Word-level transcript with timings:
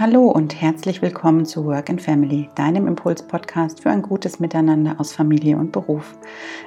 Hallo 0.00 0.28
und 0.28 0.54
herzlich 0.60 1.02
willkommen 1.02 1.44
zu 1.44 1.64
Work 1.64 1.90
and 1.90 2.00
Family, 2.00 2.48
deinem 2.54 2.86
Impuls-Podcast 2.86 3.82
für 3.82 3.90
ein 3.90 4.00
gutes 4.00 4.38
Miteinander 4.38 4.94
aus 4.98 5.12
Familie 5.12 5.56
und 5.56 5.72
Beruf. 5.72 6.16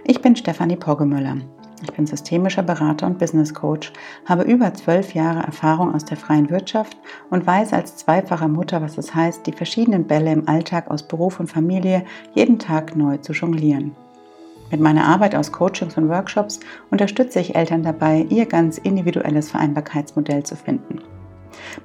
Ich 0.03 0.21
bin 0.21 0.35
Stefanie 0.35 0.75
Poggemöller. 0.75 1.37
Ich 1.81 1.93
bin 1.93 2.05
systemischer 2.05 2.61
Berater 2.61 3.07
und 3.07 3.19
Business 3.19 3.53
Coach, 3.53 3.93
habe 4.25 4.43
über 4.43 4.73
zwölf 4.73 5.13
Jahre 5.13 5.43
Erfahrung 5.43 5.95
aus 5.95 6.03
der 6.03 6.17
freien 6.17 6.49
Wirtschaft 6.49 6.97
und 7.29 7.47
weiß 7.47 7.71
als 7.71 7.95
zweifache 7.95 8.49
Mutter, 8.49 8.81
was 8.81 8.97
es 8.97 9.15
heißt, 9.15 9.47
die 9.47 9.53
verschiedenen 9.53 10.07
Bälle 10.07 10.33
im 10.33 10.49
Alltag 10.49 10.91
aus 10.91 11.07
Beruf 11.07 11.39
und 11.39 11.47
Familie 11.47 12.03
jeden 12.33 12.59
Tag 12.59 12.97
neu 12.97 13.15
zu 13.15 13.31
jonglieren. 13.31 13.95
Mit 14.71 14.81
meiner 14.81 15.05
Arbeit 15.05 15.35
aus 15.35 15.53
Coachings 15.53 15.95
und 15.95 16.09
Workshops 16.09 16.59
unterstütze 16.89 17.39
ich 17.39 17.55
Eltern 17.55 17.83
dabei, 17.83 18.25
ihr 18.27 18.45
ganz 18.45 18.77
individuelles 18.77 19.51
Vereinbarkeitsmodell 19.51 20.43
zu 20.43 20.57
finden. 20.57 20.99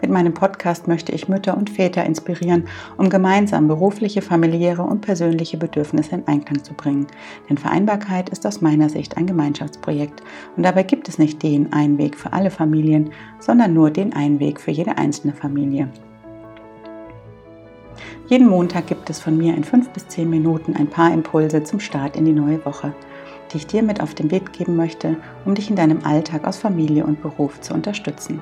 Mit 0.01 0.11
meinem 0.11 0.34
Podcast 0.34 0.88
möchte 0.88 1.12
ich 1.12 1.29
Mütter 1.29 1.56
und 1.56 1.70
Väter 1.70 2.05
inspirieren, 2.05 2.65
um 2.97 3.11
gemeinsam 3.11 3.69
berufliche, 3.69 4.23
familiäre 4.23 4.83
und 4.83 5.01
persönliche 5.01 5.57
Bedürfnisse 5.57 6.16
in 6.16 6.27
Einklang 6.27 6.62
zu 6.65 6.74
bringen. 6.74 7.07
Denn 7.48 7.59
Vereinbarkeit 7.59 8.29
ist 8.29 8.47
aus 8.47 8.60
meiner 8.60 8.88
Sicht 8.88 9.16
ein 9.16 9.27
Gemeinschaftsprojekt 9.27 10.23
und 10.57 10.62
dabei 10.62 10.83
gibt 10.83 11.09
es 11.09 11.19
nicht 11.19 11.43
den 11.43 11.73
einen 11.73 11.98
Weg 11.98 12.16
für 12.16 12.33
alle 12.33 12.51
Familien, 12.51 13.10
sondern 13.38 13.74
nur 13.74 13.91
den 13.91 14.12
einen 14.12 14.41
Weg 14.41 14.60
für 14.60 14.71
jede 14.71 14.98
einzelne 14.98 15.33
Familie. 15.33 15.88
Jeden 18.29 18.48
Montag 18.48 18.88
gibt 18.88 19.09
es 19.09 19.21
von 19.21 19.38
mir 19.38 19.55
in 19.55 19.62
fünf 19.62 19.88
bis 19.91 20.09
zehn 20.09 20.29
Minuten 20.29 20.74
ein 20.74 20.88
paar 20.88 21.15
Impulse 21.15 21.62
zum 21.62 21.79
Start 21.79 22.16
in 22.16 22.24
die 22.24 22.33
neue 22.33 22.65
Woche, 22.65 22.93
die 23.52 23.59
ich 23.59 23.69
dir 23.69 23.85
mit 23.85 24.01
auf 24.01 24.15
den 24.15 24.33
Weg 24.33 24.52
geben 24.52 24.74
möchte, 24.74 25.16
um 25.45 25.55
dich 25.55 25.71
in 25.71 25.77
deinem 25.77 26.05
Alltag 26.05 26.45
aus 26.45 26.57
Familie 26.57 27.07
und 27.07 27.23
Beruf 27.23 27.60
zu 27.60 27.73
unterstützen. 27.73 28.41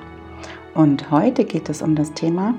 Und 0.75 1.13
heute 1.13 1.45
geht 1.45 1.69
es 1.69 1.83
um 1.83 1.95
das 1.95 2.13
Thema, 2.15 2.55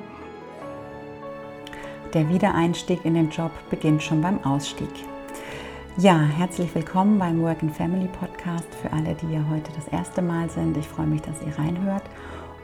der 2.13 2.29
Wiedereinstieg 2.29 3.03
in 3.03 3.13
den 3.13 3.29
Job 3.29 3.51
beginnt 3.69 4.01
schon 4.01 4.21
beim 4.21 4.41
Ausstieg. 4.45 4.87
Ja, 5.97 6.21
herzlich 6.21 6.73
willkommen 6.73 7.19
beim 7.19 7.41
Work 7.41 7.61
and 7.61 7.75
Family 7.75 8.07
Podcast 8.07 8.73
für 8.81 8.93
alle, 8.93 9.15
die 9.15 9.33
ja 9.33 9.45
heute 9.49 9.69
das 9.75 9.89
erste 9.89 10.21
Mal 10.21 10.49
sind. 10.49 10.77
Ich 10.77 10.87
freue 10.87 11.07
mich, 11.07 11.23
dass 11.23 11.41
ihr 11.41 11.59
reinhört. 11.59 12.03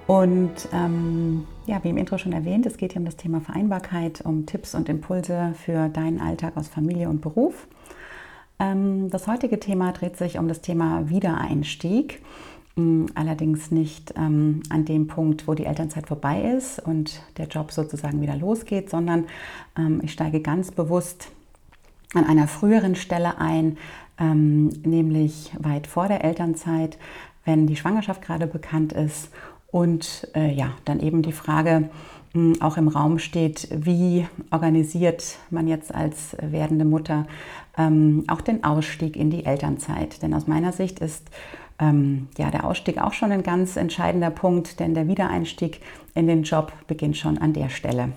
Und 0.08 0.70
ähm, 0.72 1.46
ja, 1.66 1.84
wie 1.84 1.90
im 1.90 1.98
Intro 1.98 2.18
schon 2.18 2.32
erwähnt, 2.32 2.66
es 2.66 2.78
geht 2.78 2.94
hier 2.94 3.02
um 3.02 3.06
das 3.06 3.18
Thema 3.18 3.42
Vereinbarkeit, 3.42 4.22
um 4.22 4.46
Tipps 4.46 4.74
und 4.74 4.88
Impulse 4.88 5.54
für 5.66 5.90
deinen 5.90 6.22
Alltag 6.22 6.56
aus 6.56 6.70
Familie 6.70 7.10
und 7.10 7.20
Beruf. 7.20 7.68
Ähm, 8.58 9.10
das 9.10 9.28
heutige 9.28 9.60
Thema 9.60 9.92
dreht 9.92 10.16
sich 10.16 10.38
um 10.38 10.48
das 10.48 10.62
Thema 10.62 11.10
Wiedereinstieg. 11.10 12.22
Allerdings 13.16 13.70
nicht 13.70 14.14
ähm, 14.16 14.64
an 14.70 14.86
dem 14.86 15.08
Punkt, 15.08 15.46
wo 15.46 15.54
die 15.54 15.66
Elternzeit 15.66 16.08
vorbei 16.08 16.54
ist 16.58 16.80
und 16.80 17.22
der 17.38 17.48
Job 17.48 17.72
sozusagen 17.74 18.22
wieder 18.22 18.36
losgeht, 18.38 18.90
sondern 18.90 19.26
ähm, 19.78 20.00
ich 20.04 20.14
steige 20.14 20.40
ganz 20.40 20.72
bewusst 20.72 21.32
an 22.14 22.26
einer 22.26 22.48
früheren 22.48 22.96
Stelle 22.96 23.40
ein, 23.40 23.78
ähm, 24.18 24.70
nämlich 24.86 25.52
weit 25.60 25.86
vor 25.86 26.08
der 26.08 26.24
Elternzeit, 26.24 26.98
wenn 27.44 27.68
die 27.68 27.76
Schwangerschaft 27.76 28.22
gerade 28.22 28.48
bekannt 28.48 28.94
ist 28.94 29.30
und 29.72 30.30
äh, 30.34 30.54
ja, 30.54 30.72
dann 30.86 31.02
eben 31.02 31.24
die 31.24 31.32
Frage 31.34 31.90
mh, 32.34 32.42
mm, 32.42 32.62
auch 32.62 32.78
im 32.78 32.88
Raum 32.88 33.20
steht, 33.20 33.68
wie 33.72 34.28
organisiert 34.50 35.38
man 35.50 35.68
jetzt 35.68 35.94
als 35.94 36.38
werdende 36.42 36.86
Mutter 36.86 37.28
ähm, 37.78 38.24
auch 38.28 38.42
den 38.42 38.64
Ausstieg 38.64 39.18
in 39.18 39.30
die 39.30 39.46
Elternzeit. 39.46 40.22
Denn 40.22 40.34
aus 40.34 40.48
meiner 40.48 40.72
Sicht 40.72 41.00
ist 41.00 41.30
ähm, 41.82 42.28
ja, 42.38 42.52
der 42.52 42.66
Ausstieg 42.66 43.02
auch 43.02 43.14
schon 43.14 43.32
ein 43.32 43.44
ganz 43.44 43.76
entscheidender 43.76 44.30
Punkt, 44.30 44.80
denn 44.80 44.94
der 44.94 45.08
Wiedereinstieg 45.08 45.82
in 46.14 46.28
den 46.28 46.44
Job 46.44 46.72
beginnt 46.88 47.18
schon 47.18 47.40
an 47.40 47.54
der 47.54 47.70
Stelle. 47.70 48.10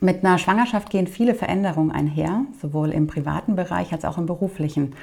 Mit 0.00 0.24
einer 0.24 0.38
Schwangerschaft 0.38 0.90
gehen 0.90 1.06
viele 1.06 1.34
Veränderungen 1.34 1.90
einher, 1.90 2.44
sowohl 2.60 2.90
im 2.90 3.06
privaten 3.06 3.56
Bereich 3.56 3.92
als 3.92 4.04
auch 4.04 4.18
im 4.18 4.26
beruflichen. 4.26 4.94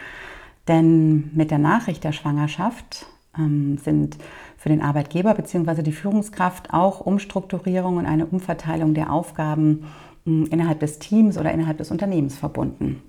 Denn 0.68 1.32
mit 1.34 1.52
der 1.52 1.58
Nachricht 1.58 2.04
der 2.04 2.12
Schwangerschaft 2.12 3.08
ähm, 3.38 3.78
sind 3.78 4.18
für 4.58 4.70
den 4.70 4.82
Arbeitgeber 4.82 5.34
bzw. 5.34 5.82
die 5.82 5.92
Führungskraft 5.92 6.74
auch 6.74 7.00
Umstrukturierung 7.00 7.98
und 7.98 8.06
eine 8.06 8.26
Umverteilung 8.26 8.94
der 8.94 9.12
Aufgaben 9.12 9.86
äh, 10.28 10.46
innerhalb 10.50 10.80
des 10.80 11.00
Teams 11.00 11.38
oder 11.38 11.52
innerhalb 11.52 11.78
des 11.78 11.92
Unternehmens 11.92 12.38
verbunden. 12.38 13.02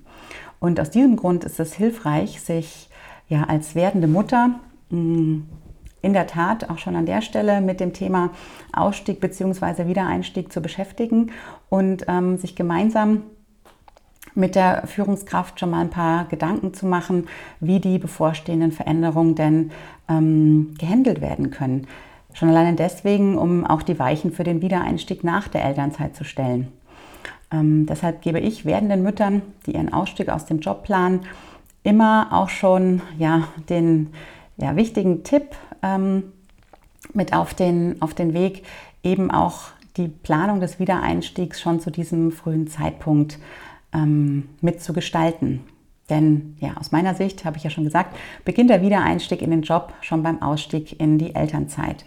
Und 0.59 0.79
aus 0.79 0.89
diesem 0.91 1.15
Grund 1.15 1.43
ist 1.43 1.59
es 1.59 1.73
hilfreich, 1.73 2.41
sich 2.41 2.90
ja, 3.31 3.45
als 3.45 3.75
werdende 3.75 4.07
Mutter 4.07 4.59
mm, 4.89 5.37
in 6.01 6.13
der 6.13 6.27
Tat 6.27 6.69
auch 6.69 6.77
schon 6.77 6.97
an 6.97 7.05
der 7.05 7.21
Stelle 7.21 7.61
mit 7.61 7.79
dem 7.79 7.93
Thema 7.93 8.31
Ausstieg 8.73 9.21
bzw. 9.21 9.87
Wiedereinstieg 9.87 10.51
zu 10.51 10.61
beschäftigen 10.61 11.31
und 11.69 12.05
ähm, 12.09 12.37
sich 12.37 12.57
gemeinsam 12.57 13.23
mit 14.35 14.55
der 14.55 14.85
Führungskraft 14.85 15.59
schon 15.59 15.69
mal 15.69 15.79
ein 15.79 15.89
paar 15.89 16.25
Gedanken 16.25 16.73
zu 16.73 16.85
machen, 16.85 17.27
wie 17.61 17.79
die 17.79 17.99
bevorstehenden 17.99 18.73
Veränderungen 18.73 19.35
denn 19.35 19.71
ähm, 20.09 20.73
gehandelt 20.77 21.21
werden 21.21 21.51
können. 21.51 21.87
Schon 22.33 22.49
alleine 22.49 22.75
deswegen, 22.75 23.37
um 23.37 23.65
auch 23.65 23.81
die 23.81 23.97
Weichen 23.97 24.33
für 24.33 24.43
den 24.43 24.61
Wiedereinstieg 24.61 25.23
nach 25.23 25.47
der 25.47 25.63
Elternzeit 25.63 26.17
zu 26.17 26.25
stellen. 26.25 26.67
Ähm, 27.49 27.85
deshalb 27.85 28.21
gebe 28.21 28.41
ich 28.41 28.65
werdenden 28.65 29.03
Müttern, 29.03 29.41
die 29.65 29.71
ihren 29.71 29.93
Ausstieg 29.93 30.27
aus 30.27 30.45
dem 30.45 30.59
Job 30.59 30.83
planen, 30.83 31.21
immer 31.83 32.29
auch 32.31 32.49
schon 32.49 33.01
ja, 33.17 33.47
den 33.69 34.13
ja, 34.57 34.75
wichtigen 34.75 35.23
Tipp 35.23 35.55
ähm, 35.81 36.23
mit 37.13 37.33
auf 37.33 37.53
den, 37.53 38.01
auf 38.01 38.13
den 38.13 38.33
Weg, 38.33 38.63
eben 39.03 39.31
auch 39.31 39.69
die 39.97 40.07
Planung 40.07 40.59
des 40.59 40.79
Wiedereinstiegs 40.79 41.59
schon 41.59 41.79
zu 41.79 41.91
diesem 41.91 42.31
frühen 42.31 42.67
Zeitpunkt 42.67 43.39
ähm, 43.93 44.49
mitzugestalten. 44.61 45.61
Denn 46.09 46.57
ja, 46.59 46.75
aus 46.77 46.91
meiner 46.91 47.15
Sicht, 47.15 47.45
habe 47.45 47.57
ich 47.57 47.63
ja 47.63 47.69
schon 47.69 47.83
gesagt, 47.83 48.15
beginnt 48.45 48.69
der 48.69 48.81
Wiedereinstieg 48.81 49.41
in 49.41 49.51
den 49.51 49.61
Job 49.61 49.93
schon 50.01 50.23
beim 50.23 50.41
Ausstieg 50.41 50.99
in 50.99 51.17
die 51.17 51.35
Elternzeit. 51.35 52.05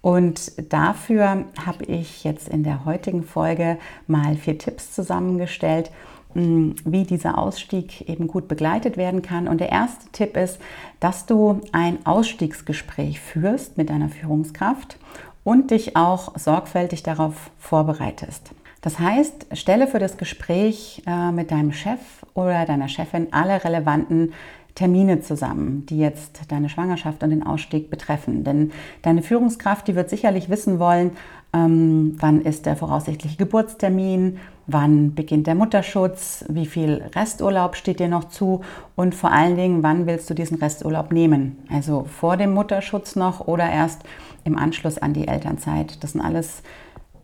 Und 0.00 0.72
dafür 0.72 1.46
habe 1.64 1.84
ich 1.86 2.24
jetzt 2.24 2.48
in 2.48 2.62
der 2.62 2.84
heutigen 2.84 3.22
Folge 3.22 3.78
mal 4.06 4.36
vier 4.36 4.58
Tipps 4.58 4.92
zusammengestellt, 4.92 5.90
wie 6.34 7.04
dieser 7.04 7.38
Ausstieg 7.38 8.08
eben 8.08 8.26
gut 8.26 8.48
begleitet 8.48 8.96
werden 8.96 9.22
kann. 9.22 9.48
Und 9.48 9.60
der 9.60 9.70
erste 9.70 10.10
Tipp 10.12 10.36
ist, 10.36 10.58
dass 11.00 11.26
du 11.26 11.60
ein 11.72 12.04
Ausstiegsgespräch 12.04 13.20
führst 13.20 13.76
mit 13.76 13.90
deiner 13.90 14.08
Führungskraft 14.08 14.98
und 15.44 15.70
dich 15.70 15.96
auch 15.96 16.36
sorgfältig 16.36 17.02
darauf 17.02 17.50
vorbereitest. 17.58 18.52
Das 18.84 18.98
heißt, 18.98 19.46
stelle 19.54 19.86
für 19.86 19.98
das 19.98 20.18
Gespräch 20.18 21.02
äh, 21.06 21.32
mit 21.32 21.50
deinem 21.50 21.72
Chef 21.72 22.00
oder 22.34 22.66
deiner 22.66 22.88
Chefin 22.88 23.28
alle 23.30 23.64
relevanten 23.64 24.34
Termine 24.74 25.22
zusammen, 25.22 25.86
die 25.86 25.96
jetzt 25.96 26.52
deine 26.52 26.68
Schwangerschaft 26.68 27.22
und 27.22 27.30
den 27.30 27.46
Ausstieg 27.46 27.88
betreffen. 27.88 28.44
Denn 28.44 28.72
deine 29.00 29.22
Führungskraft, 29.22 29.88
die 29.88 29.94
wird 29.94 30.10
sicherlich 30.10 30.50
wissen 30.50 30.78
wollen, 30.80 31.12
ähm, 31.54 32.16
wann 32.18 32.42
ist 32.42 32.66
der 32.66 32.76
voraussichtliche 32.76 33.38
Geburtstermin, 33.38 34.36
wann 34.66 35.14
beginnt 35.14 35.46
der 35.46 35.54
Mutterschutz, 35.54 36.44
wie 36.50 36.66
viel 36.66 37.04
Resturlaub 37.14 37.76
steht 37.76 38.00
dir 38.00 38.08
noch 38.08 38.24
zu 38.24 38.60
und 38.96 39.14
vor 39.14 39.32
allen 39.32 39.56
Dingen, 39.56 39.82
wann 39.82 40.06
willst 40.06 40.28
du 40.28 40.34
diesen 40.34 40.58
Resturlaub 40.58 41.10
nehmen? 41.10 41.56
Also 41.72 42.04
vor 42.04 42.36
dem 42.36 42.52
Mutterschutz 42.52 43.16
noch 43.16 43.48
oder 43.48 43.70
erst 43.70 44.02
im 44.44 44.58
Anschluss 44.58 44.98
an 44.98 45.14
die 45.14 45.26
Elternzeit. 45.26 46.04
Das 46.04 46.12
sind 46.12 46.20
alles 46.20 46.62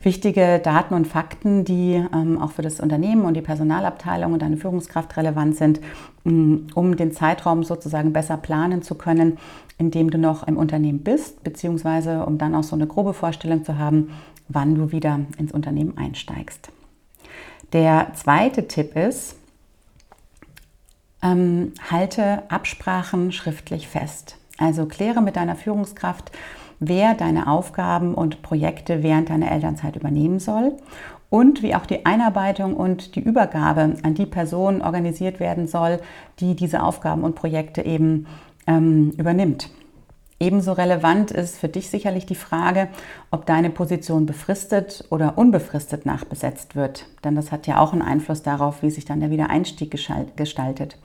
wichtige 0.02 0.58
Daten 0.58 0.94
und 0.94 1.06
Fakten, 1.06 1.64
die 1.64 2.02
ähm, 2.14 2.40
auch 2.40 2.52
für 2.52 2.62
das 2.62 2.80
Unternehmen 2.80 3.24
und 3.24 3.34
die 3.34 3.42
Personalabteilung 3.42 4.32
und 4.32 4.42
deine 4.42 4.56
Führungskraft 4.56 5.16
relevant 5.16 5.56
sind, 5.56 5.80
mm, 6.24 6.68
um 6.74 6.96
den 6.96 7.12
Zeitraum 7.12 7.64
sozusagen 7.64 8.12
besser 8.12 8.36
planen 8.36 8.82
zu 8.82 8.94
können, 8.94 9.38
in 9.78 9.90
dem 9.90 10.10
du 10.10 10.18
noch 10.18 10.46
im 10.46 10.56
Unternehmen 10.56 11.00
bist, 11.00 11.44
beziehungsweise 11.44 12.24
um 12.24 12.38
dann 12.38 12.54
auch 12.54 12.62
so 12.64 12.76
eine 12.76 12.86
grobe 12.86 13.14
Vorstellung 13.14 13.64
zu 13.64 13.78
haben, 13.78 14.10
wann 14.48 14.74
du 14.74 14.92
wieder 14.92 15.20
ins 15.38 15.52
Unternehmen 15.52 15.96
einsteigst. 15.96 16.70
Der 17.72 18.12
zweite 18.14 18.66
Tipp 18.66 18.96
ist, 18.96 19.36
ähm, 21.22 21.72
halte 21.90 22.50
Absprachen 22.50 23.32
schriftlich 23.32 23.86
fest. 23.86 24.36
Also 24.58 24.86
kläre 24.86 25.22
mit 25.22 25.36
deiner 25.36 25.56
Führungskraft, 25.56 26.32
wer 26.80 27.14
deine 27.14 27.46
Aufgaben 27.46 28.14
und 28.14 28.42
Projekte 28.42 29.02
während 29.02 29.30
deiner 29.30 29.52
Elternzeit 29.52 29.96
übernehmen 29.96 30.40
soll 30.40 30.76
und 31.28 31.62
wie 31.62 31.74
auch 31.74 31.86
die 31.86 32.04
Einarbeitung 32.04 32.74
und 32.74 33.14
die 33.14 33.20
Übergabe 33.20 33.94
an 34.02 34.14
die 34.14 34.26
Person 34.26 34.82
organisiert 34.82 35.38
werden 35.38 35.68
soll, 35.68 36.00
die 36.40 36.56
diese 36.56 36.82
Aufgaben 36.82 37.22
und 37.22 37.36
Projekte 37.36 37.82
eben 37.82 38.26
ähm, 38.66 39.12
übernimmt. 39.16 39.70
Ebenso 40.42 40.72
relevant 40.72 41.30
ist 41.30 41.58
für 41.58 41.68
dich 41.68 41.90
sicherlich 41.90 42.24
die 42.24 42.34
Frage, 42.34 42.88
ob 43.30 43.44
deine 43.44 43.68
Position 43.68 44.24
befristet 44.24 45.04
oder 45.10 45.36
unbefristet 45.36 46.06
nachbesetzt 46.06 46.74
wird. 46.74 47.04
Denn 47.24 47.36
das 47.36 47.52
hat 47.52 47.66
ja 47.66 47.78
auch 47.78 47.92
einen 47.92 48.00
Einfluss 48.00 48.42
darauf, 48.42 48.82
wie 48.82 48.90
sich 48.90 49.04
dann 49.04 49.20
der 49.20 49.30
Wiedereinstieg 49.30 49.90
gestaltet. 49.90 50.96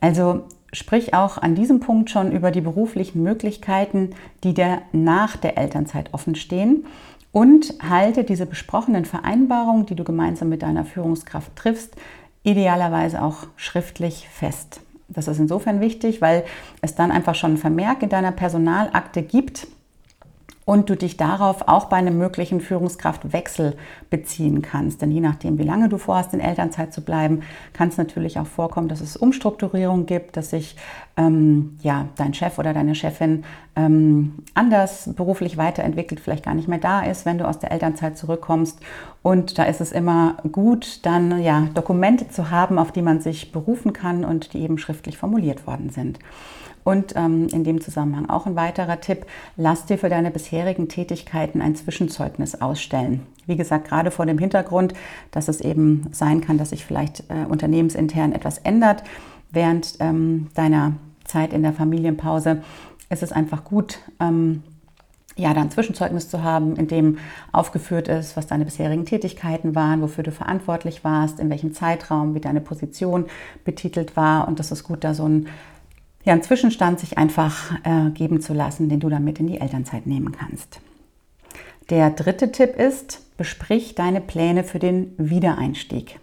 Also 0.00 0.44
sprich 0.72 1.14
auch 1.14 1.38
an 1.38 1.54
diesem 1.54 1.80
Punkt 1.80 2.10
schon 2.10 2.32
über 2.32 2.50
die 2.50 2.60
beruflichen 2.60 3.22
Möglichkeiten, 3.22 4.10
die 4.42 4.54
dir 4.54 4.82
nach 4.92 5.36
der 5.36 5.56
Elternzeit 5.56 6.12
offen 6.12 6.34
stehen 6.34 6.84
Und 7.32 7.74
halte 7.82 8.22
diese 8.22 8.46
besprochenen 8.46 9.04
Vereinbarungen, 9.04 9.86
die 9.86 9.96
du 9.96 10.04
gemeinsam 10.04 10.48
mit 10.48 10.62
deiner 10.62 10.84
Führungskraft 10.84 11.56
triffst, 11.56 11.96
idealerweise 12.44 13.22
auch 13.22 13.48
schriftlich 13.56 14.28
fest. 14.28 14.80
Das 15.08 15.26
ist 15.26 15.40
insofern 15.40 15.80
wichtig, 15.80 16.20
weil 16.20 16.44
es 16.80 16.94
dann 16.94 17.10
einfach 17.10 17.34
schon 17.34 17.50
einen 17.50 17.58
Vermerk 17.58 18.02
in 18.04 18.08
deiner 18.08 18.30
Personalakte 18.30 19.22
gibt, 19.22 19.66
und 20.64 20.88
du 20.88 20.96
dich 20.96 21.16
darauf 21.16 21.68
auch 21.68 21.86
bei 21.86 21.96
einem 21.96 22.16
möglichen 22.16 22.60
Führungskraftwechsel 22.60 23.76
beziehen 24.08 24.62
kannst. 24.62 25.02
Denn 25.02 25.10
je 25.10 25.20
nachdem, 25.20 25.58
wie 25.58 25.64
lange 25.64 25.88
du 25.88 25.98
vorhast, 25.98 26.32
in 26.32 26.40
Elternzeit 26.40 26.92
zu 26.92 27.02
bleiben, 27.02 27.42
kann 27.72 27.88
es 27.88 27.98
natürlich 27.98 28.38
auch 28.38 28.46
vorkommen, 28.46 28.88
dass 28.88 29.00
es 29.00 29.16
Umstrukturierung 29.16 30.06
gibt, 30.06 30.36
dass 30.36 30.50
sich 30.50 30.76
ähm, 31.16 31.76
ja, 31.82 32.08
dein 32.16 32.32
Chef 32.32 32.58
oder 32.58 32.72
deine 32.72 32.94
Chefin 32.94 33.44
ähm, 33.76 34.34
anders 34.54 35.10
beruflich 35.14 35.56
weiterentwickelt, 35.56 36.20
vielleicht 36.20 36.44
gar 36.44 36.54
nicht 36.54 36.68
mehr 36.68 36.78
da 36.78 37.02
ist, 37.02 37.26
wenn 37.26 37.38
du 37.38 37.46
aus 37.46 37.58
der 37.58 37.70
Elternzeit 37.70 38.16
zurückkommst. 38.16 38.80
Und 39.22 39.58
da 39.58 39.64
ist 39.64 39.80
es 39.80 39.92
immer 39.92 40.36
gut, 40.50 41.04
dann 41.04 41.42
ja, 41.42 41.68
Dokumente 41.74 42.28
zu 42.28 42.50
haben, 42.50 42.78
auf 42.78 42.90
die 42.90 43.02
man 43.02 43.20
sich 43.20 43.52
berufen 43.52 43.92
kann 43.92 44.24
und 44.24 44.54
die 44.54 44.62
eben 44.62 44.78
schriftlich 44.78 45.18
formuliert 45.18 45.66
worden 45.66 45.90
sind. 45.90 46.18
Und 46.84 47.16
ähm, 47.16 47.48
in 47.48 47.64
dem 47.64 47.80
Zusammenhang 47.80 48.28
auch 48.28 48.46
ein 48.46 48.56
weiterer 48.56 49.00
Tipp, 49.00 49.26
lass 49.56 49.86
dir 49.86 49.98
für 49.98 50.10
deine 50.10 50.30
bisherigen 50.30 50.88
Tätigkeiten 50.88 51.62
ein 51.62 51.74
Zwischenzeugnis 51.74 52.60
ausstellen. 52.60 53.26
Wie 53.46 53.56
gesagt, 53.56 53.88
gerade 53.88 54.10
vor 54.10 54.26
dem 54.26 54.38
Hintergrund, 54.38 54.92
dass 55.30 55.48
es 55.48 55.60
eben 55.60 56.06
sein 56.12 56.42
kann, 56.42 56.58
dass 56.58 56.70
sich 56.70 56.84
vielleicht 56.84 57.24
äh, 57.30 57.46
unternehmensintern 57.48 58.32
etwas 58.32 58.58
ändert 58.58 59.02
während 59.50 59.96
ähm, 60.00 60.48
deiner 60.54 60.92
Zeit 61.24 61.52
in 61.52 61.62
der 61.62 61.72
Familienpause, 61.72 62.62
ist 63.08 63.22
es 63.22 63.32
einfach 63.32 63.64
gut, 63.64 63.98
ähm, 64.20 64.62
ja, 65.36 65.52
dann 65.52 65.70
Zwischenzeugnis 65.70 66.28
zu 66.28 66.44
haben, 66.44 66.76
in 66.76 66.86
dem 66.86 67.18
aufgeführt 67.50 68.08
ist, 68.08 68.36
was 68.36 68.46
deine 68.46 68.64
bisherigen 68.64 69.04
Tätigkeiten 69.04 69.74
waren, 69.74 70.00
wofür 70.00 70.22
du 70.22 70.30
verantwortlich 70.30 71.02
warst, 71.02 71.40
in 71.40 71.50
welchem 71.50 71.74
Zeitraum, 71.74 72.34
wie 72.34 72.40
deine 72.40 72.60
Position 72.60 73.26
betitelt 73.64 74.16
war. 74.16 74.46
Und 74.46 74.60
das 74.60 74.70
ist 74.70 74.84
gut, 74.84 75.02
da 75.02 75.12
so 75.12 75.28
ein 75.28 75.48
ja, 76.24 76.32
einen 76.32 76.42
Zwischenstand 76.42 77.00
sich 77.00 77.18
einfach 77.18 77.72
äh, 77.84 78.10
geben 78.10 78.40
zu 78.40 78.54
lassen, 78.54 78.88
den 78.88 79.00
du 79.00 79.08
dann 79.08 79.24
mit 79.24 79.38
in 79.40 79.46
die 79.46 79.60
Elternzeit 79.60 80.06
nehmen 80.06 80.32
kannst. 80.32 80.80
Der 81.90 82.10
dritte 82.10 82.50
Tipp 82.50 82.76
ist, 82.76 83.36
besprich 83.36 83.94
deine 83.94 84.20
Pläne 84.20 84.64
für 84.64 84.78
den 84.78 85.14
Wiedereinstieg. 85.18 86.18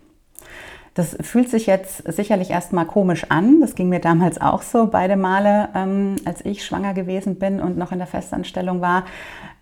Das 0.93 1.15
fühlt 1.21 1.49
sich 1.49 1.67
jetzt 1.67 2.03
sicherlich 2.11 2.49
erstmal 2.49 2.85
komisch 2.85 3.25
an. 3.29 3.61
Das 3.61 3.75
ging 3.75 3.87
mir 3.87 3.99
damals 4.01 4.41
auch 4.41 4.61
so 4.61 4.87
beide 4.87 5.15
Male, 5.15 5.69
ähm, 5.73 6.17
als 6.25 6.43
ich 6.43 6.65
schwanger 6.65 6.93
gewesen 6.93 7.35
bin 7.35 7.61
und 7.61 7.77
noch 7.77 7.93
in 7.93 7.99
der 7.99 8.07
Festanstellung 8.07 8.81
war, 8.81 9.05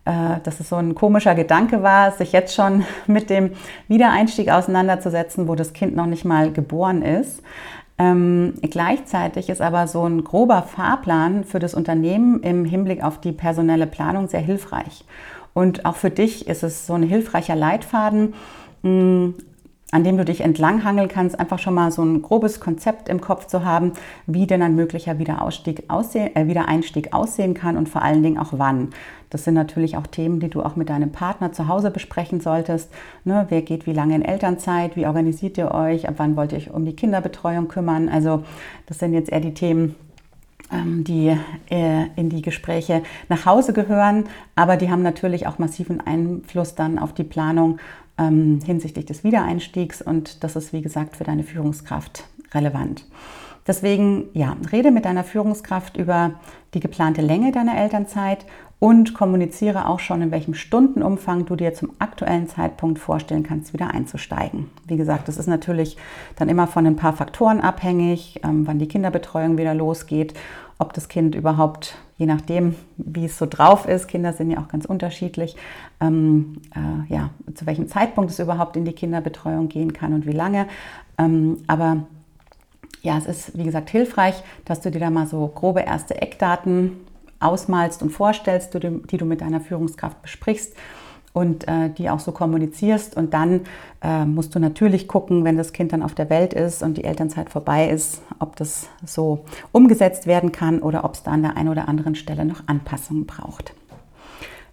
äh, 0.05 0.39
dass 0.43 0.59
es 0.59 0.69
so 0.69 0.77
ein 0.77 0.95
komischer 0.95 1.35
Gedanke 1.35 1.83
war, 1.83 2.11
sich 2.13 2.31
jetzt 2.31 2.55
schon 2.55 2.83
mit 3.07 3.29
dem 3.29 3.51
Wiedereinstieg 3.87 4.49
auseinanderzusetzen, 4.49 5.47
wo 5.47 5.53
das 5.53 5.73
Kind 5.73 5.95
noch 5.95 6.07
nicht 6.07 6.25
mal 6.25 6.51
geboren 6.51 7.03
ist. 7.03 7.43
Ähm, 7.99 8.53
gleichzeitig 8.61 9.49
ist 9.49 9.61
aber 9.61 9.85
so 9.87 10.05
ein 10.05 10.23
grober 10.23 10.63
Fahrplan 10.63 11.43
für 11.43 11.59
das 11.59 11.73
Unternehmen 11.73 12.41
im 12.41 12.63
Hinblick 12.63 13.03
auf 13.03 13.19
die 13.19 13.33
personelle 13.33 13.87
Planung 13.87 14.29
sehr 14.29 14.39
hilfreich. 14.39 15.03
Und 15.53 15.85
auch 15.85 15.97
für 15.97 16.09
dich 16.09 16.47
ist 16.47 16.63
es 16.63 16.87
so 16.87 16.93
ein 16.93 17.03
hilfreicher 17.03 17.55
Leitfaden, 17.55 18.33
mh, 18.83 19.33
an 19.91 20.03
dem 20.03 20.17
du 20.17 20.25
dich 20.25 20.41
entlanghangeln 20.41 21.07
kannst, 21.07 21.39
einfach 21.39 21.57
schon 21.57 21.73
mal 21.73 21.91
so 21.91 22.03
ein 22.03 22.21
grobes 22.21 22.59
Konzept 22.59 23.09
im 23.09 23.21
Kopf 23.21 23.47
zu 23.47 23.65
haben, 23.65 23.93
wie 24.27 24.45
denn 24.45 24.61
ein 24.61 24.75
möglicher 24.75 25.17
Wiederausstieg 25.17 25.83
aussehen, 25.87 26.35
äh, 26.35 26.47
Wiedereinstieg 26.47 27.13
aussehen 27.13 27.55
kann 27.55 27.75
und 27.75 27.89
vor 27.89 28.03
allen 28.03 28.21
Dingen 28.21 28.37
auch 28.37 28.51
wann. 28.51 28.89
Das 29.31 29.43
sind 29.43 29.53
natürlich 29.53 29.97
auch 29.97 30.07
Themen, 30.07 30.39
die 30.39 30.49
du 30.49 30.61
auch 30.61 30.75
mit 30.75 30.89
deinem 30.89 31.11
Partner 31.11 31.51
zu 31.51 31.67
Hause 31.67 31.91
besprechen 31.91 32.39
solltest. 32.39 32.91
Ne, 33.23 33.45
wer 33.49 33.61
geht 33.61 33.85
wie 33.85 33.93
lange 33.93 34.15
in 34.15 34.23
Elternzeit? 34.23 34.95
Wie 34.95 35.05
organisiert 35.05 35.57
ihr 35.57 35.71
euch? 35.71 36.07
Ab 36.07 36.15
wann 36.17 36.35
wollt 36.35 36.51
ihr 36.51 36.57
euch 36.59 36.71
um 36.71 36.85
die 36.85 36.95
Kinderbetreuung 36.95 37.67
kümmern? 37.67 38.09
Also 38.09 38.43
das 38.87 38.99
sind 38.99 39.13
jetzt 39.13 39.31
eher 39.31 39.39
die 39.39 39.53
Themen, 39.53 39.95
ähm, 40.71 41.03
die 41.03 41.35
äh, 41.69 42.05
in 42.15 42.29
die 42.29 42.41
Gespräche 42.41 43.01
nach 43.27 43.45
Hause 43.45 43.73
gehören, 43.73 44.25
aber 44.55 44.77
die 44.77 44.91
haben 44.91 45.01
natürlich 45.01 45.47
auch 45.47 45.57
massiven 45.57 45.99
Einfluss 46.01 46.75
dann 46.75 46.99
auf 46.99 47.13
die 47.13 47.23
Planung 47.23 47.79
ähm, 48.19 48.59
hinsichtlich 48.65 49.05
des 49.05 49.23
Wiedereinstiegs 49.23 50.01
und 50.01 50.43
das 50.43 50.55
ist, 50.55 50.73
wie 50.73 50.81
gesagt, 50.81 51.15
für 51.15 51.23
deine 51.23 51.43
Führungskraft 51.43 52.25
relevant. 52.53 53.05
Deswegen, 53.65 54.25
ja, 54.33 54.57
rede 54.71 54.91
mit 54.91 55.05
deiner 55.05 55.23
Führungskraft 55.23 55.97
über 55.97 56.31
die 56.73 56.79
geplante 56.79 57.21
Länge 57.21 57.51
deiner 57.51 57.77
Elternzeit 57.77 58.45
und 58.79 59.13
kommuniziere 59.13 59.87
auch 59.87 59.99
schon, 59.99 60.21
in 60.21 60.31
welchem 60.31 60.53
Stundenumfang 60.53 61.45
du 61.45 61.55
dir 61.55 61.73
zum 61.73 61.91
aktuellen 61.99 62.47
Zeitpunkt 62.47 62.97
vorstellen 62.97 63.43
kannst, 63.43 63.73
wieder 63.73 63.93
einzusteigen. 63.93 64.71
Wie 64.87 64.95
gesagt, 64.95 65.27
das 65.27 65.37
ist 65.37 65.47
natürlich 65.47 65.97
dann 66.37 66.49
immer 66.49 66.65
von 66.65 66.87
ein 66.87 66.95
paar 66.95 67.13
Faktoren 67.13 67.59
abhängig, 67.59 68.39
ähm, 68.43 68.65
wann 68.65 68.79
die 68.79 68.87
Kinderbetreuung 68.87 69.57
wieder 69.57 69.73
losgeht, 69.73 70.33
ob 70.77 70.93
das 70.93 71.09
Kind 71.09 71.35
überhaupt, 71.35 71.97
je 72.19 72.25
nachdem, 72.25 72.75
wie 72.97 73.25
es 73.25 73.37
so 73.37 73.47
drauf 73.47 73.87
ist, 73.87 74.07
Kinder 74.07 74.33
sind 74.33 74.51
ja 74.51 74.59
auch 74.59 74.67
ganz 74.67 74.85
unterschiedlich, 74.85 75.55
ähm, 76.01 76.57
äh, 76.75 77.11
ja, 77.11 77.29
zu 77.55 77.65
welchem 77.65 77.87
Zeitpunkt 77.87 78.29
es 78.29 78.39
überhaupt 78.39 78.75
in 78.75 78.83
die 78.85 78.91
Kinderbetreuung 78.91 79.69
gehen 79.69 79.93
kann 79.93 80.13
und 80.13 80.27
wie 80.27 80.33
lange. 80.33 80.67
Ähm, 81.17 81.57
aber 81.65 82.03
ja, 83.01 83.17
es 83.17 83.25
ist, 83.25 83.57
wie 83.57 83.63
gesagt, 83.63 83.89
hilfreich, 83.89 84.35
dass 84.65 84.81
du 84.81 84.91
dir 84.91 84.99
da 84.99 85.09
mal 85.09 85.27
so 85.27 85.47
grobe 85.47 85.79
erste 85.79 86.21
Eckdaten 86.21 86.91
ausmalst 87.39 88.03
und 88.03 88.09
vorstellst, 88.09 88.73
die 88.73 89.17
du 89.17 89.25
mit 89.25 89.39
deiner 89.39 89.61
Führungskraft 89.61 90.21
besprichst 90.21 90.75
und 91.33 91.67
äh, 91.67 91.89
die 91.89 92.09
auch 92.09 92.19
so 92.19 92.31
kommunizierst. 92.31 93.15
Und 93.15 93.33
dann 93.33 93.61
äh, 94.01 94.25
musst 94.25 94.55
du 94.55 94.59
natürlich 94.59 95.07
gucken, 95.07 95.43
wenn 95.43 95.57
das 95.57 95.73
Kind 95.73 95.93
dann 95.93 96.03
auf 96.03 96.15
der 96.15 96.29
Welt 96.29 96.53
ist 96.53 96.83
und 96.83 96.97
die 96.97 97.03
Elternzeit 97.03 97.49
vorbei 97.49 97.89
ist, 97.89 98.21
ob 98.39 98.55
das 98.55 98.87
so 99.05 99.45
umgesetzt 99.71 100.27
werden 100.27 100.51
kann 100.51 100.79
oder 100.79 101.03
ob 101.03 101.13
es 101.13 101.23
da 101.23 101.31
an 101.31 101.41
der 101.41 101.57
einen 101.57 101.69
oder 101.69 101.87
anderen 101.87 102.15
Stelle 102.15 102.45
noch 102.45 102.63
Anpassungen 102.67 103.25
braucht. 103.25 103.73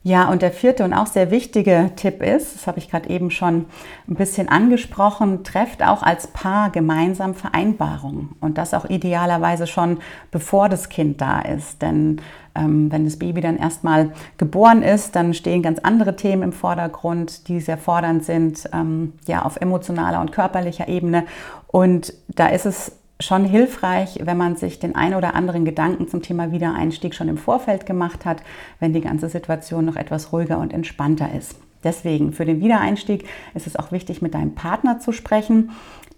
Ja, 0.07 0.31
und 0.31 0.41
der 0.41 0.53
vierte 0.53 0.85
und 0.85 0.95
auch 0.95 1.09
sehr 1.09 1.33
wichtige 1.33 1.91
Tipp 1.97 2.23
ist, 2.23 2.55
das 2.55 2.69
habe 2.69 2.79
ich 2.79 2.89
gerade 2.89 3.11
eben 3.11 3.33
schon 3.33 3.67
ein 4.07 4.15
bisschen 4.15 4.49
angesprochen, 4.49 5.43
trefft 5.43 5.83
auch 5.83 6.05
als 6.05 6.29
Paar 6.29 6.71
gemeinsam 6.71 7.35
Vereinbarungen. 7.35 8.37
Und 8.41 8.57
das 8.57 8.73
auch 8.73 8.85
idealerweise 8.89 9.67
schon 9.67 9.99
bevor 10.31 10.69
das 10.69 10.91
Kind 10.91 11.21
da 11.21 11.41
ist. 11.41 11.83
Denn 11.83 12.21
ähm, 12.55 12.93
wenn 12.93 13.05
das 13.05 13.19
Baby 13.19 13.41
dann 13.41 13.57
erstmal 13.57 14.13
geboren 14.39 14.85
ist, 14.85 15.17
dann 15.17 15.35
stehen 15.35 15.61
ganz 15.61 15.81
andere 15.81 16.15
Themen 16.15 16.45
im 16.45 16.53
Vordergrund, 16.53 17.49
die 17.49 17.59
sehr 17.59 17.77
fordernd 17.77 18.25
sind, 18.25 18.71
ähm, 18.73 19.15
ja, 19.27 19.43
auf 19.43 19.57
emotionaler 19.57 20.21
und 20.21 20.31
körperlicher 20.31 20.87
Ebene. 20.87 21.25
Und 21.67 22.15
da 22.29 22.47
ist 22.47 22.65
es 22.65 22.93
schon 23.21 23.45
hilfreich, 23.45 24.19
wenn 24.23 24.37
man 24.37 24.57
sich 24.57 24.79
den 24.79 24.95
ein 24.95 25.15
oder 25.15 25.35
anderen 25.35 25.65
Gedanken 25.65 26.09
zum 26.09 26.23
Thema 26.23 26.53
Wiedereinstieg 26.53 27.15
schon 27.15 27.29
im 27.29 27.39
Vorfeld 27.39 27.87
gemacht 27.87 28.25
hat, 28.25 28.43
wenn 28.79 28.93
die 28.93 29.01
ganze 29.01 29.29
Situation 29.29 29.85
noch 29.85 29.97
etwas 29.97 30.33
ruhiger 30.33 30.59
und 30.59 30.73
entspannter 30.73 31.33
ist. 31.33 31.57
Deswegen, 31.83 32.33
für 32.33 32.45
den 32.45 32.61
Wiedereinstieg 32.61 33.27
ist 33.55 33.67
es 33.67 33.77
auch 33.77 33.93
wichtig, 33.93 34.21
mit 34.21 34.35
deinem 34.35 34.55
Partner 34.55 34.99
zu 34.99 35.13
sprechen, 35.13 35.71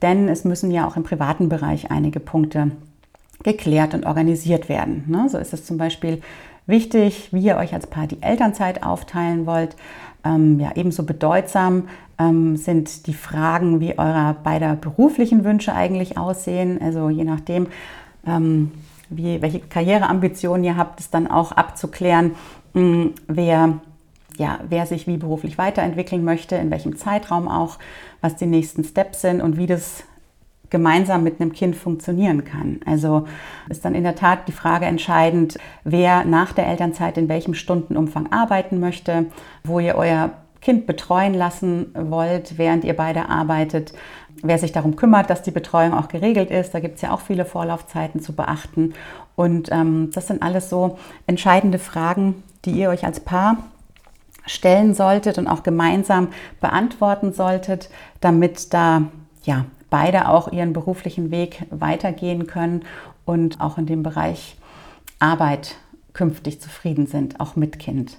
denn 0.03 0.29
es 0.29 0.45
müssen 0.45 0.71
ja 0.71 0.87
auch 0.87 0.97
im 0.97 1.03
privaten 1.03 1.49
Bereich 1.49 1.91
einige 1.91 2.21
Punkte 2.21 2.73
geklärt 3.43 3.95
und 3.95 4.07
organisiert 4.07 4.69
werden. 4.69 5.05
Ne? 5.07 5.29
So 5.29 5.39
ist 5.39 5.53
es 5.53 5.65
zum 5.65 5.77
Beispiel 5.79 6.23
wichtig, 6.69 7.31
wie 7.33 7.41
ihr 7.41 7.57
euch 7.57 7.75
als 7.75 7.87
Paar 7.87 8.07
die 8.07 8.23
Elternzeit 8.23 8.83
aufteilen 8.83 9.47
wollt. 9.47 9.77
Ähm, 10.25 10.61
ja, 10.61 10.73
ebenso 10.75 11.03
bedeutsam 11.03 11.89
ähm, 12.19 12.57
sind 12.57 13.07
die 13.07 13.15
Fragen, 13.15 13.81
wie 13.81 13.99
eure 13.99 14.37
beider 14.43 14.77
beruflichen 14.77 15.45
Wünsche 15.45 15.75
eigentlich 15.75 16.19
aussehen. 16.19 16.81
Also 16.83 17.09
je 17.09 17.25
nachdem, 17.25 17.69
ähm, 18.27 18.73
wie, 19.09 19.41
welche 19.41 19.61
Karriereambitionen 19.61 20.65
ihr 20.65 20.77
habt, 20.77 21.01
ist 21.01 21.15
dann 21.15 21.27
auch 21.27 21.53
abzuklären, 21.53 22.33
mh, 22.75 22.81
hm, 22.81 23.13
wer, 23.27 23.79
ja, 24.37 24.61
wer 24.69 24.87
sich 24.87 25.07
wie 25.07 25.17
beruflich 25.17 25.59
weiterentwickeln 25.59 26.25
möchte, 26.25 26.57
in 26.57 26.71
welchem 26.71 26.97
Zeitraum 26.97 27.49
auch, 27.49 27.79
was 28.21 28.37
die 28.37 28.47
nächsten 28.47 28.85
Steps 28.85 29.23
sind 29.23 29.41
und 29.41 29.57
wie 29.57 29.67
das 29.67 30.05
gemeinsam 30.71 31.23
mit 31.23 31.41
einem 31.41 31.53
Kind 31.53 31.77
funktionieren 31.77 32.45
kann. 32.45 32.81
Also 32.85 33.27
ist 33.69 33.85
dann 33.85 33.95
in 33.95 34.05
der 34.05 34.15
Tat 34.15 34.49
die 34.49 34.53
Frage 34.53 34.87
entscheidend, 34.87 35.59
wer 35.85 36.25
nach 36.25 36.53
der 36.53 36.67
Elternzeit 36.67 37.17
in 37.19 37.29
welchem 37.29 37.55
Stundenumfang 37.55 38.33
arbeiten 38.33 38.81
möchte, 38.81 39.27
wo 39.65 39.81
ihr 39.81 39.95
euer 39.97 40.31
Kind 40.61 40.87
betreuen 40.87 41.35
lassen 41.35 41.95
wollt, 41.95 42.59
während 42.59 42.85
ihr 42.85 42.97
beide 42.97 43.29
arbeitet, 43.29 43.93
wer 44.43 44.59
sich 44.59 44.73
darum 44.73 44.97
kümmert, 44.97 45.31
dass 45.31 45.43
die 45.43 45.51
Betreuung 45.51 45.95
auch 45.95 46.09
geregelt 46.09 46.51
ist. 46.51 46.75
Da 46.75 46.81
gibt 46.81 46.97
es 46.97 47.03
ja 47.03 47.13
auch 47.13 47.21
viele 47.21 47.45
Vorlaufzeiten 47.45 48.21
zu 48.21 48.35
beachten. 48.35 48.95
Und 49.37 49.71
ähm, 49.71 50.11
das 50.13 50.27
sind 50.27 50.43
alles 50.43 50.69
so 50.69 50.99
entscheidende 51.27 51.79
Fragen, 51.79 52.43
die 52.65 52.73
ihr 52.73 52.91
euch 52.91 53.05
als 53.05 53.21
Paar 53.21 53.59
stellen 54.47 54.95
solltet 54.95 55.39
und 55.39 55.47
auch 55.47 55.63
gemeinsam 55.63 56.29
beantworten 56.61 57.33
solltet, 57.33 57.91
damit 58.21 58.73
da 58.75 59.03
ja 59.45 59.65
beide 59.91 60.29
auch 60.29 60.53
ihren 60.53 60.73
beruflichen 60.73 61.31
Weg 61.31 61.65
weitergehen 61.71 62.47
können 62.47 62.83
und 63.25 63.61
auch 63.61 63.79
in 63.79 63.87
dem 63.87 64.03
Bereich 64.03 64.57
Arbeit 65.19 65.77
künftig 66.13 66.61
zufrieden 66.61 67.07
sind, 67.07 67.41
auch 67.41 67.57
mit 67.57 67.79
Kind. 67.79 68.19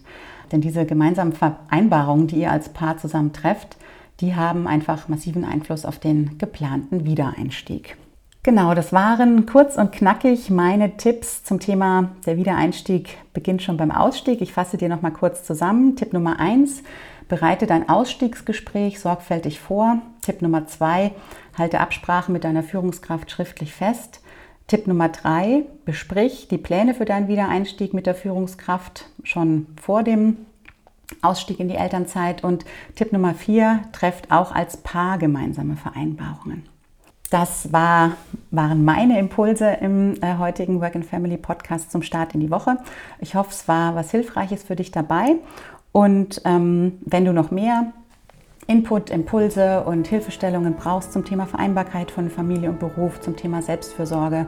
denn 0.51 0.61
diese 0.61 0.85
gemeinsamen 0.85 1.33
Vereinbarungen, 1.33 2.27
die 2.27 2.37
ihr 2.37 2.51
als 2.51 2.69
Paar 2.69 2.97
zusammen 2.97 3.33
trefft, 3.33 3.77
die 4.19 4.35
haben 4.35 4.67
einfach 4.67 5.07
massiven 5.07 5.45
Einfluss 5.45 5.85
auf 5.85 5.99
den 5.99 6.37
geplanten 6.37 7.05
Wiedereinstieg. 7.05 7.97
Genau, 8.43 8.73
das 8.73 8.93
waren 8.93 9.45
kurz 9.45 9.75
und 9.75 9.91
knackig 9.91 10.49
meine 10.49 10.97
Tipps 10.97 11.43
zum 11.43 11.59
Thema 11.59 12.11
der 12.25 12.37
Wiedereinstieg 12.37 13.17
beginnt 13.33 13.61
schon 13.61 13.77
beim 13.77 13.91
Ausstieg. 13.91 14.41
Ich 14.41 14.53
fasse 14.53 14.77
dir 14.77 14.89
noch 14.89 15.01
mal 15.01 15.11
kurz 15.11 15.43
zusammen. 15.43 15.95
Tipp 15.97 16.13
Nummer 16.13 16.39
eins: 16.39 16.83
Bereite 17.27 17.67
dein 17.67 17.89
Ausstiegsgespräch 17.89 18.99
sorgfältig 18.99 19.59
vor. 19.59 20.01
Tipp 20.29 20.43
Nummer 20.43 20.67
zwei: 20.67 21.13
Halte 21.57 21.79
Absprachen 21.79 22.33
mit 22.33 22.43
deiner 22.43 22.61
Führungskraft 22.61 23.31
schriftlich 23.31 23.73
fest. 23.73 24.21
Tipp 24.67 24.85
Nummer 24.85 25.09
drei: 25.09 25.63
Besprich 25.85 26.47
die 26.47 26.59
Pläne 26.59 26.93
für 26.93 27.05
deinen 27.05 27.27
Wiedereinstieg 27.27 27.95
mit 27.95 28.05
der 28.05 28.13
Führungskraft 28.13 29.09
schon 29.23 29.65
vor 29.81 30.03
dem 30.03 30.37
Ausstieg 31.23 31.59
in 31.59 31.67
die 31.67 31.77
Elternzeit. 31.77 32.43
Und 32.43 32.63
Tipp 32.93 33.11
Nummer 33.11 33.33
vier: 33.33 33.79
Trefft 33.91 34.31
auch 34.31 34.53
als 34.53 34.77
Paar 34.77 35.17
gemeinsame 35.17 35.75
Vereinbarungen. 35.77 36.69
Das 37.31 37.73
war, 37.73 38.11
waren 38.51 38.85
meine 38.85 39.17
Impulse 39.17 39.77
im 39.81 40.13
äh, 40.21 40.37
heutigen 40.37 40.79
Work 40.79 40.95
and 40.95 41.07
Family 41.07 41.37
Podcast 41.37 41.91
zum 41.91 42.03
Start 42.03 42.35
in 42.35 42.39
die 42.39 42.51
Woche. 42.51 42.77
Ich 43.19 43.33
hoffe, 43.33 43.49
es 43.49 43.67
war 43.67 43.95
was 43.95 44.11
Hilfreiches 44.11 44.61
für 44.61 44.75
dich 44.75 44.91
dabei. 44.91 45.37
Und 45.91 46.43
ähm, 46.45 46.99
wenn 47.01 47.25
du 47.25 47.33
noch 47.33 47.49
mehr 47.49 47.93
Input, 48.69 49.09
Impulse 49.09 49.83
und 49.83 50.05
Hilfestellungen 50.05 50.75
brauchst 50.75 51.11
zum 51.11 51.25
Thema 51.25 51.47
Vereinbarkeit 51.47 52.11
von 52.11 52.29
Familie 52.29 52.69
und 52.69 52.77
Beruf, 52.77 53.19
zum 53.19 53.35
Thema 53.35 53.63
Selbstfürsorge 53.63 54.45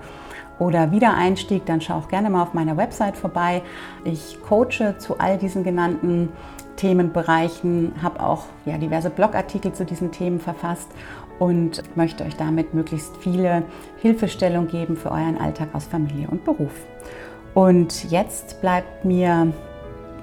oder 0.60 0.92
Wiedereinstieg, 0.92 1.66
dann 1.66 1.82
schau 1.82 1.96
auch 1.96 2.08
gerne 2.08 2.30
mal 2.30 2.44
auf 2.44 2.54
meiner 2.54 2.78
Website 2.78 3.18
vorbei. 3.18 3.63
Ich 4.04 4.38
coache 4.48 4.96
zu 5.00 5.18
all 5.18 5.40
diesen 5.40 5.63
genannten 5.63 6.30
Themenbereichen, 6.75 7.94
habe 8.04 8.22
auch 8.22 8.46
ja, 8.66 8.78
diverse 8.78 9.10
Blogartikel 9.10 9.74
zu 9.74 9.86
diesen 9.86 10.12
Themen 10.12 10.40
verfasst 10.40 10.92
und 11.40 11.82
möchte 11.98 12.24
euch 12.24 12.36
damit 12.36 12.75
möglichst 12.75 13.18
viele 13.18 13.63
Hilfestellung 14.04 14.68
geben 14.68 14.98
für 14.98 15.10
euren 15.10 15.40
Alltag 15.40 15.70
aus 15.74 15.86
Familie 15.86 16.28
und 16.28 16.44
Beruf. 16.44 16.86
Und 17.56 18.12
jetzt 18.12 18.62
bleibt 18.62 19.04
mir 19.04 19.51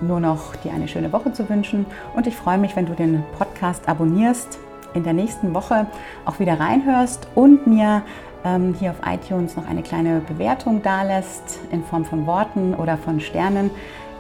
nur 0.01 0.21
noch 0.21 0.57
dir 0.57 0.73
eine 0.73 0.89
schöne 0.89 1.13
Woche 1.13 1.33
zu 1.33 1.49
wünschen 1.49 1.87
und 2.15 2.27
ich 2.27 2.37
freue 2.37 2.59
mich, 2.59 2.77
wenn 2.77 2.87
du 2.87 2.95
den 2.95 3.23
Podcast 3.39 3.89
abonnierst, 3.89 4.59
in 4.95 5.05
der 5.05 5.13
nächsten 5.13 5.55
Woche 5.55 5.87
auch 6.25 6.39
wieder 6.39 6.59
reinhörst 6.59 7.29
und 7.35 7.67
mir 7.67 8.03
ähm, 8.45 8.75
hier 8.79 8.91
auf 8.91 9.01
iTunes 9.07 9.57
noch 9.57 9.67
eine 9.67 9.83
kleine 9.83 10.21
Bewertung 10.21 10.83
dalässt 10.83 11.61
in 11.71 11.85
Form 11.85 12.05
von 12.05 12.27
Worten 12.27 12.75
oder 12.75 12.97
von 12.97 13.21
Sternen, 13.21 13.71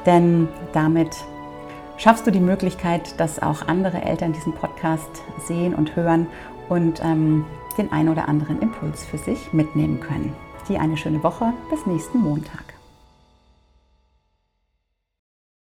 denn 0.06 0.48
damit 0.72 1.16
schaffst 1.96 2.26
du 2.26 2.30
die 2.30 2.40
Möglichkeit, 2.40 3.18
dass 3.18 3.42
auch 3.42 3.66
andere 3.66 4.02
Eltern 4.02 4.32
diesen 4.32 4.52
Podcast 4.52 5.22
sehen 5.46 5.74
und 5.74 5.96
hören 5.96 6.26
und 6.68 7.02
ähm, 7.02 7.44
den 7.76 7.92
ein 7.92 8.08
oder 8.08 8.28
anderen 8.28 8.60
Impuls 8.60 9.04
für 9.04 9.18
sich 9.18 9.52
mitnehmen 9.52 10.00
können. 10.00 10.34
Dir 10.68 10.80
eine 10.80 10.96
schöne 10.96 11.22
Woche, 11.22 11.52
bis 11.70 11.86
nächsten 11.86 12.18
Montag. 12.18 12.67